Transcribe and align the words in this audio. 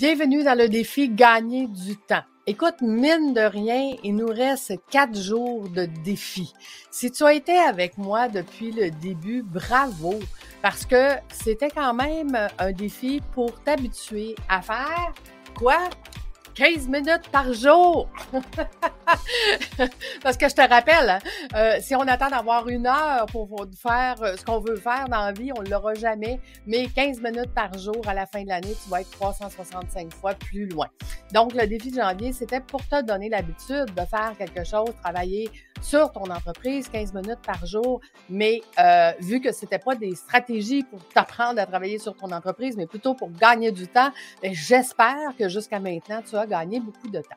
Bienvenue 0.00 0.44
dans 0.44 0.56
le 0.56 0.68
défi 0.68 1.08
Gagner 1.08 1.66
du 1.66 1.96
temps. 1.96 2.22
Écoute, 2.46 2.76
mine 2.82 3.34
de 3.34 3.40
rien, 3.40 3.96
il 4.04 4.14
nous 4.14 4.28
reste 4.28 4.74
quatre 4.92 5.18
jours 5.18 5.68
de 5.70 5.86
défi. 6.04 6.52
Si 6.88 7.10
tu 7.10 7.24
as 7.24 7.32
été 7.32 7.58
avec 7.58 7.98
moi 7.98 8.28
depuis 8.28 8.70
le 8.70 8.92
début, 8.92 9.42
bravo, 9.42 10.14
parce 10.62 10.86
que 10.86 11.14
c'était 11.32 11.70
quand 11.70 11.94
même 11.94 12.30
un 12.60 12.70
défi 12.70 13.20
pour 13.32 13.60
t'habituer 13.64 14.36
à 14.48 14.62
faire 14.62 15.12
quoi? 15.58 15.90
15 16.54 16.86
minutes 16.86 17.28
par 17.32 17.52
jour. 17.52 18.08
Parce 20.22 20.36
que 20.36 20.48
je 20.48 20.54
te 20.54 20.60
rappelle, 20.60 21.10
hein, 21.10 21.18
euh, 21.54 21.76
si 21.80 21.94
on 21.94 22.00
attend 22.00 22.28
d'avoir 22.28 22.68
une 22.68 22.86
heure 22.86 23.26
pour 23.26 23.66
faire 23.80 24.22
euh, 24.22 24.36
ce 24.36 24.44
qu'on 24.44 24.60
veut 24.60 24.76
faire 24.76 25.08
dans 25.08 25.24
la 25.24 25.32
vie, 25.32 25.50
on 25.56 25.62
ne 25.62 25.68
l'aura 25.68 25.94
jamais. 25.94 26.40
Mais 26.66 26.86
15 26.86 27.20
minutes 27.20 27.52
par 27.54 27.76
jour 27.78 28.02
à 28.06 28.14
la 28.14 28.26
fin 28.26 28.42
de 28.42 28.48
l'année, 28.48 28.74
tu 28.82 28.90
vas 28.90 29.00
être 29.00 29.10
365 29.10 30.12
fois 30.14 30.34
plus 30.34 30.66
loin. 30.66 30.86
Donc, 31.32 31.54
le 31.54 31.66
défi 31.66 31.90
de 31.90 31.96
janvier, 31.96 32.32
c'était 32.32 32.60
pour 32.60 32.86
te 32.86 33.02
donner 33.02 33.28
l'habitude 33.28 33.86
de 33.94 34.04
faire 34.04 34.32
quelque 34.38 34.64
chose, 34.64 34.90
travailler 35.02 35.50
sur 35.80 36.10
ton 36.10 36.24
entreprise 36.24 36.88
15 36.88 37.14
minutes 37.14 37.40
par 37.44 37.64
jour. 37.66 38.00
Mais 38.28 38.60
euh, 38.78 39.12
vu 39.20 39.40
que 39.40 39.52
c'était 39.52 39.78
pas 39.78 39.94
des 39.94 40.14
stratégies 40.14 40.82
pour 40.84 41.06
t'apprendre 41.08 41.60
à 41.60 41.66
travailler 41.66 41.98
sur 41.98 42.16
ton 42.16 42.30
entreprise, 42.32 42.76
mais 42.76 42.86
plutôt 42.86 43.14
pour 43.14 43.30
gagner 43.30 43.72
du 43.72 43.86
temps, 43.86 44.10
ben, 44.42 44.52
j'espère 44.52 45.36
que 45.38 45.48
jusqu'à 45.48 45.80
maintenant, 45.80 46.22
tu 46.28 46.36
as 46.36 46.46
gagné 46.46 46.80
beaucoup 46.80 47.08
de 47.08 47.20
temps. 47.20 47.36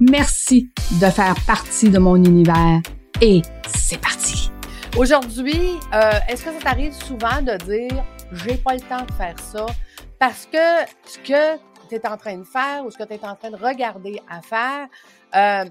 Merci 0.00 0.70
de 1.00 1.06
faire 1.06 1.34
partie 1.44 1.90
de 1.90 1.98
mon 1.98 2.14
univers 2.16 2.80
et 3.20 3.42
c'est 3.66 4.00
parti. 4.00 4.48
Aujourd'hui, 4.96 5.76
euh, 5.92 6.12
est-ce 6.28 6.44
que 6.44 6.52
ça 6.52 6.60
t'arrive 6.62 6.92
souvent 6.92 7.42
de 7.42 7.56
dire 7.64 8.04
j'ai 8.30 8.56
pas 8.58 8.74
le 8.74 8.80
temps 8.80 9.04
de 9.04 9.12
faire 9.14 9.34
ça 9.40 9.66
parce 10.20 10.46
que 10.46 10.58
ce 11.04 11.18
que 11.18 11.58
tu 11.88 11.96
es 11.96 12.06
en 12.06 12.16
train 12.16 12.36
de 12.36 12.44
faire 12.44 12.84
ou 12.86 12.92
ce 12.92 12.96
que 12.96 13.02
tu 13.02 13.14
es 13.14 13.24
en 13.24 13.34
train 13.34 13.50
de 13.50 13.56
regarder 13.56 14.20
à 14.30 14.40
faire, 14.40 14.86
euh, 15.34 15.68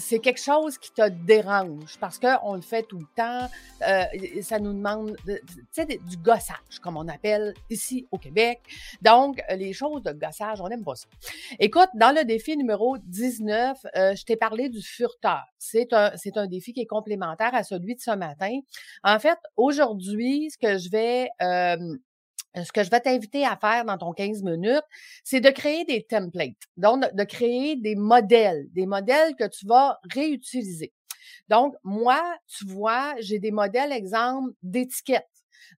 c'est 0.00 0.18
quelque 0.18 0.40
chose 0.40 0.78
qui 0.78 0.90
te 0.92 1.08
dérange 1.08 1.98
parce 2.00 2.18
qu'on 2.18 2.54
le 2.54 2.60
fait 2.60 2.82
tout 2.82 2.98
le 2.98 3.06
temps. 3.14 3.48
Euh, 3.86 4.04
ça 4.42 4.58
nous 4.58 4.72
demande 4.72 5.16
du 5.26 6.16
gossage, 6.16 6.80
comme 6.82 6.96
on 6.96 7.06
appelle 7.08 7.54
ici 7.68 8.06
au 8.10 8.18
Québec. 8.18 8.60
Donc, 9.02 9.40
les 9.50 9.72
choses 9.72 10.02
de 10.02 10.12
gossage, 10.12 10.60
on 10.60 10.68
n'aime 10.68 10.84
pas 10.84 10.96
ça. 10.96 11.06
Écoute, 11.58 11.88
dans 11.94 12.14
le 12.14 12.24
défi 12.24 12.56
numéro 12.56 12.98
19, 12.98 13.78
euh, 13.96 14.14
je 14.14 14.24
t'ai 14.24 14.36
parlé 14.36 14.68
du 14.68 14.82
furteur. 14.82 15.44
C'est 15.58 15.92
un, 15.92 16.12
un 16.36 16.46
défi 16.46 16.72
qui 16.72 16.80
est 16.80 16.86
complémentaire 16.86 17.54
à 17.54 17.62
celui 17.62 17.94
de 17.94 18.00
ce 18.00 18.12
matin. 18.12 18.58
En 19.04 19.18
fait, 19.18 19.38
aujourd'hui, 19.56 20.50
ce 20.50 20.58
que 20.58 20.78
je 20.78 20.90
vais 20.90 21.28
euh, 21.42 21.96
ce 22.54 22.72
que 22.72 22.82
je 22.82 22.90
vais 22.90 23.00
t'inviter 23.00 23.44
à 23.44 23.56
faire 23.56 23.84
dans 23.84 23.98
ton 23.98 24.12
15 24.12 24.42
minutes, 24.42 24.82
c'est 25.24 25.40
de 25.40 25.50
créer 25.50 25.84
des 25.84 26.02
templates. 26.02 26.56
Donc, 26.76 27.04
de 27.14 27.24
créer 27.24 27.76
des 27.76 27.94
modèles, 27.94 28.66
des 28.72 28.86
modèles 28.86 29.34
que 29.36 29.46
tu 29.46 29.66
vas 29.66 29.98
réutiliser. 30.12 30.92
Donc, 31.48 31.74
moi, 31.84 32.22
tu 32.46 32.64
vois, 32.66 33.14
j'ai 33.20 33.38
des 33.38 33.50
modèles, 33.50 33.92
exemple, 33.92 34.52
d'étiquettes. 34.62 35.26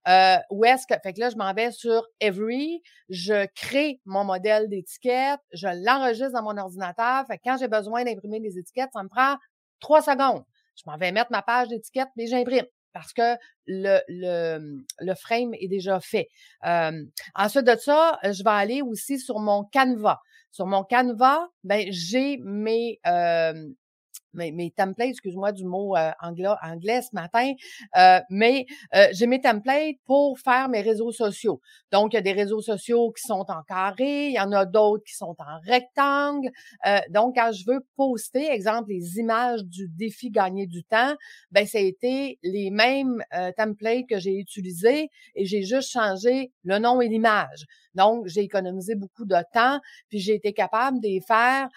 Euh, 0.08 0.36
où 0.50 0.64
est-ce 0.64 0.86
que, 0.86 0.94
fait 1.02 1.12
que 1.12 1.20
là, 1.20 1.30
je 1.30 1.36
m'en 1.36 1.52
vais 1.52 1.70
sur 1.70 2.06
Every, 2.20 2.82
je 3.08 3.46
crée 3.54 4.00
mon 4.04 4.24
modèle 4.24 4.68
d'étiquette, 4.68 5.40
je 5.52 5.68
l'enregistre 5.84 6.32
dans 6.32 6.42
mon 6.42 6.56
ordinateur. 6.56 7.26
Fait 7.26 7.36
que 7.36 7.42
quand 7.44 7.56
j'ai 7.58 7.68
besoin 7.68 8.04
d'imprimer 8.04 8.40
des 8.40 8.58
étiquettes, 8.58 8.90
ça 8.92 9.02
me 9.02 9.08
prend 9.08 9.36
trois 9.80 10.02
secondes. 10.02 10.44
Je 10.76 10.82
m'en 10.86 10.96
vais 10.96 11.12
mettre 11.12 11.30
ma 11.30 11.42
page 11.42 11.68
d'étiquette, 11.68 12.08
mais 12.16 12.26
j'imprime 12.26 12.66
parce 12.92 13.12
que 13.12 13.36
le, 13.66 14.00
le, 14.08 14.84
le 15.00 15.14
frame 15.14 15.54
est 15.54 15.68
déjà 15.68 16.00
fait. 16.00 16.28
Euh, 16.66 17.04
ensuite 17.34 17.64
de 17.64 17.76
ça, 17.76 18.18
je 18.24 18.42
vais 18.42 18.50
aller 18.50 18.82
aussi 18.82 19.18
sur 19.18 19.38
mon 19.38 19.64
Canva. 19.64 20.20
Sur 20.50 20.66
mon 20.66 20.84
Canva, 20.84 21.48
ben 21.64 21.86
j'ai 21.90 22.36
mes 22.38 23.00
euh, 23.06 23.68
mes, 24.34 24.52
mes 24.52 24.70
templates, 24.70 25.10
excuse-moi 25.10 25.52
du 25.52 25.64
mot 25.64 25.96
euh, 25.96 26.10
anglais, 26.20 26.48
anglais 26.62 27.02
ce 27.02 27.14
matin, 27.14 27.52
euh, 27.96 28.20
mais 28.30 28.66
euh, 28.94 29.06
j'ai 29.12 29.26
mes 29.26 29.40
templates 29.40 29.96
pour 30.06 30.38
faire 30.38 30.68
mes 30.68 30.80
réseaux 30.80 31.12
sociaux. 31.12 31.60
Donc, 31.90 32.12
il 32.12 32.16
y 32.16 32.18
a 32.18 32.22
des 32.22 32.32
réseaux 32.32 32.60
sociaux 32.60 33.12
qui 33.12 33.26
sont 33.26 33.44
en 33.48 33.62
carré, 33.62 34.28
il 34.28 34.34
y 34.34 34.40
en 34.40 34.52
a 34.52 34.64
d'autres 34.64 35.04
qui 35.04 35.14
sont 35.14 35.36
en 35.38 35.60
rectangle. 35.66 36.50
donc, 37.10 37.36
quand 37.36 37.52
je 37.52 37.64
veux 37.66 37.80
poster, 37.96 38.50
exemple, 38.50 38.90
les 38.90 39.18
images 39.18 39.64
du 39.64 39.88
défi 39.88 40.30
gagner 40.30 40.66
du 40.66 40.84
temps, 40.84 41.14
ben 41.50 41.66
ça 41.66 41.78
a 41.78 41.80
été 41.80 42.38
les 42.42 42.70
mêmes 42.70 43.22
templates 43.56 44.06
que 44.08 44.18
j'ai 44.18 44.36
utilisés 44.36 45.10
et 45.34 45.44
j'ai 45.44 45.62
juste 45.62 45.90
changé 45.90 46.52
le 46.64 46.78
nom 46.78 47.00
et 47.00 47.08
l'image. 47.08 47.66
Donc, 47.94 48.26
j'ai 48.26 48.42
économisé 48.42 48.94
beaucoup 48.94 49.24
de 49.24 49.36
temps, 49.52 49.78
puis 50.08 50.18
j'ai 50.18 50.34
été 50.34 50.52
capable 50.52 51.00
de 51.00 51.08
les 51.08 51.20
faire 51.20 51.68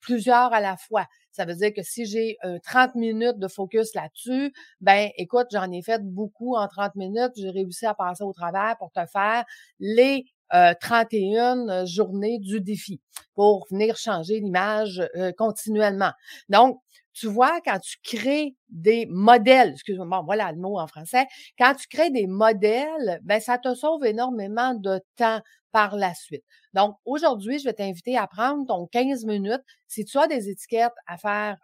plusieurs 0.00 0.52
à 0.52 0.60
la 0.60 0.76
fois. 0.76 1.06
Ça 1.32 1.44
veut 1.44 1.54
dire 1.54 1.72
que 1.74 1.82
si 1.82 2.06
j'ai 2.06 2.38
30 2.64 2.94
minutes 2.94 3.38
de 3.38 3.48
focus 3.48 3.94
là-dessus, 3.94 4.54
ben 4.80 5.10
écoute, 5.18 5.48
j'en 5.52 5.70
ai 5.70 5.82
fait 5.82 6.02
beaucoup 6.02 6.56
en 6.56 6.66
30 6.66 6.94
minutes. 6.94 7.32
J'ai 7.36 7.50
réussi 7.50 7.84
à 7.84 7.94
passer 7.94 8.24
au 8.24 8.32
travers 8.32 8.76
pour 8.78 8.90
te 8.90 9.04
faire 9.06 9.44
les 9.78 10.24
31 10.80 11.84
journées 11.84 12.38
du 12.38 12.60
défi 12.60 13.00
pour 13.34 13.66
venir 13.70 13.96
changer 13.96 14.40
l'image 14.40 15.06
continuellement. 15.36 16.12
Donc, 16.48 16.80
tu 17.16 17.26
vois, 17.28 17.60
quand 17.64 17.78
tu 17.80 17.96
crées 18.02 18.54
des 18.68 19.06
modèles, 19.08 19.70
excuse-moi, 19.72 20.22
voilà 20.26 20.52
le 20.52 20.58
mot 20.58 20.78
en 20.78 20.86
français, 20.86 21.26
quand 21.58 21.74
tu 21.74 21.88
crées 21.88 22.10
des 22.10 22.26
modèles, 22.26 23.20
ben 23.22 23.40
ça 23.40 23.58
te 23.58 23.74
sauve 23.74 24.04
énormément 24.04 24.74
de 24.74 25.00
temps 25.16 25.40
par 25.72 25.96
la 25.96 26.14
suite. 26.14 26.44
Donc, 26.74 26.96
aujourd'hui, 27.04 27.58
je 27.58 27.64
vais 27.64 27.72
t'inviter 27.74 28.16
à 28.16 28.26
prendre 28.26 28.66
ton 28.66 28.86
15 28.86 29.24
minutes. 29.24 29.62
Si 29.88 30.04
tu 30.04 30.18
as 30.18 30.26
des 30.26 30.48
étiquettes 30.50 30.92
à 31.06 31.16
faire 31.18 31.56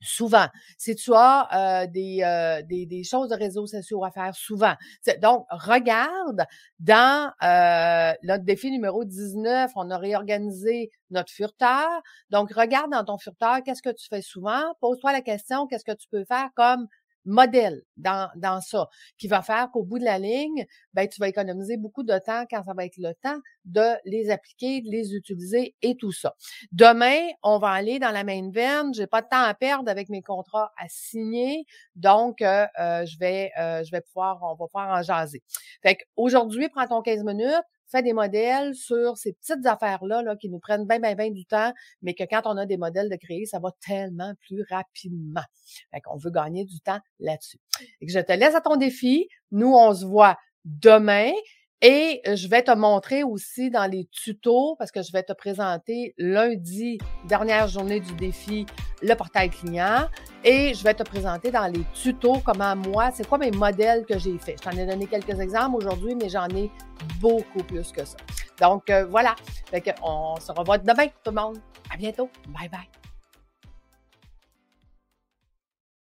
souvent. 0.00 0.46
Si 0.78 0.94
tu 0.94 1.12
as 1.14 1.82
euh, 1.82 1.86
des, 1.86 2.22
euh, 2.22 2.62
des, 2.62 2.86
des, 2.86 3.04
choses 3.04 3.28
de 3.28 3.36
réseaux 3.36 3.66
sociaux 3.66 4.04
à 4.04 4.10
faire 4.10 4.34
souvent. 4.34 4.74
Donc, 5.20 5.46
regarde 5.50 6.42
dans 6.80 7.30
euh, 7.42 8.12
notre 8.22 8.44
défi 8.44 8.70
numéro 8.70 9.04
19, 9.04 9.70
on 9.76 9.90
a 9.90 9.98
réorganisé 9.98 10.90
notre 11.10 11.30
furteur. 11.30 11.88
Donc, 12.30 12.52
regarde 12.52 12.90
dans 12.90 13.04
ton 13.04 13.18
furteur, 13.18 13.62
qu'est-ce 13.64 13.82
que 13.82 13.90
tu 13.90 14.06
fais 14.08 14.22
souvent? 14.22 14.62
Pose-toi 14.80 15.12
la 15.12 15.20
question, 15.20 15.66
qu'est-ce 15.66 15.84
que 15.84 15.96
tu 15.96 16.08
peux 16.08 16.24
faire 16.24 16.48
comme 16.54 16.88
modèle 17.24 17.82
dans, 17.96 18.30
dans 18.36 18.60
ça, 18.60 18.88
qui 19.18 19.28
va 19.28 19.42
faire 19.42 19.70
qu'au 19.70 19.84
bout 19.84 19.98
de 19.98 20.04
la 20.04 20.18
ligne, 20.18 20.66
ben, 20.94 21.08
tu 21.08 21.20
vas 21.20 21.28
économiser 21.28 21.76
beaucoup 21.76 22.02
de 22.02 22.18
temps 22.18 22.44
quand 22.50 22.62
ça 22.62 22.74
va 22.74 22.84
être 22.84 22.96
le 22.98 23.12
temps 23.22 23.38
de 23.64 23.94
les 24.04 24.30
appliquer, 24.30 24.80
de 24.80 24.90
les 24.90 25.14
utiliser 25.14 25.74
et 25.82 25.96
tout 25.96 26.12
ça. 26.12 26.34
Demain, 26.72 27.18
on 27.42 27.58
va 27.58 27.70
aller 27.70 27.98
dans 27.98 28.10
la 28.10 28.24
main 28.24 28.50
veine. 28.50 28.92
J'ai 28.94 29.06
pas 29.06 29.22
de 29.22 29.28
temps 29.28 29.42
à 29.42 29.54
perdre 29.54 29.90
avec 29.90 30.08
mes 30.08 30.22
contrats 30.22 30.72
à 30.78 30.86
signer, 30.88 31.64
donc 31.94 32.42
euh, 32.42 32.66
euh, 32.78 33.04
je 33.06 33.18
vais 33.18 33.50
euh, 33.58 33.84
je 33.84 33.90
vais 33.90 34.00
pouvoir 34.00 34.38
on 34.42 34.54
va 34.54 34.66
pouvoir 34.66 34.98
en 34.98 35.02
jaser. 35.02 35.42
Fait 35.82 35.96
qu'aujourd'hui, 35.96 36.68
prends 36.68 36.86
ton 36.86 37.02
15 37.02 37.24
minutes, 37.24 37.62
fais 37.92 38.02
des 38.02 38.12
modèles 38.12 38.74
sur 38.74 39.16
ces 39.16 39.34
petites 39.34 39.64
affaires-là 39.66 40.22
là, 40.22 40.36
qui 40.36 40.48
nous 40.48 40.58
prennent 40.58 40.86
bien, 40.86 40.98
bien, 40.98 41.14
bien 41.14 41.30
du 41.30 41.44
temps, 41.44 41.72
mais 42.02 42.14
que 42.14 42.24
quand 42.24 42.42
on 42.46 42.56
a 42.56 42.66
des 42.66 42.76
modèles 42.76 43.08
de 43.08 43.16
créer, 43.16 43.46
ça 43.46 43.58
va 43.60 43.70
tellement 43.86 44.32
plus 44.46 44.64
rapidement. 44.68 45.44
Fait 45.92 46.00
qu'on 46.00 46.16
veut 46.16 46.30
gagner 46.30 46.64
du 46.64 46.80
temps 46.80 46.98
là-dessus. 47.20 47.58
Je 48.00 48.18
te 48.18 48.32
laisse 48.32 48.54
à 48.54 48.60
ton 48.60 48.76
défi. 48.76 49.28
Nous, 49.50 49.72
on 49.72 49.94
se 49.94 50.04
voit 50.04 50.36
demain. 50.64 51.32
Et 51.84 52.22
je 52.24 52.46
vais 52.46 52.62
te 52.62 52.70
montrer 52.70 53.24
aussi 53.24 53.68
dans 53.68 53.90
les 53.90 54.04
tutos, 54.04 54.76
parce 54.78 54.92
que 54.92 55.02
je 55.02 55.10
vais 55.10 55.24
te 55.24 55.32
présenter 55.32 56.14
lundi, 56.16 56.98
dernière 57.26 57.66
journée 57.66 57.98
du 57.98 58.14
défi, 58.14 58.66
le 59.02 59.14
portail 59.14 59.50
client. 59.50 60.08
Et 60.44 60.74
je 60.74 60.84
vais 60.84 60.94
te 60.94 61.02
présenter 61.02 61.50
dans 61.50 61.66
les 61.66 61.84
tutos 61.92 62.40
comment 62.44 62.76
moi, 62.76 63.10
c'est 63.12 63.26
quoi 63.26 63.38
mes 63.38 63.50
modèles 63.50 64.04
que 64.06 64.16
j'ai 64.16 64.38
faits. 64.38 64.62
Je 64.62 64.70
t'en 64.70 64.76
ai 64.76 64.86
donné 64.86 65.06
quelques 65.06 65.40
exemples 65.40 65.76
aujourd'hui, 65.76 66.14
mais 66.14 66.28
j'en 66.28 66.48
ai 66.50 66.70
beaucoup 67.20 67.64
plus 67.64 67.90
que 67.90 68.04
ça. 68.04 68.16
Donc 68.60 68.88
euh, 68.88 69.04
voilà. 69.06 69.34
Fait 69.68 69.94
on 70.04 70.36
se 70.36 70.52
revoit 70.52 70.78
demain, 70.78 71.08
tout 71.24 71.30
le 71.30 71.40
monde. 71.40 71.58
À 71.92 71.96
bientôt. 71.96 72.30
Bye 72.48 72.68
bye. 72.68 73.11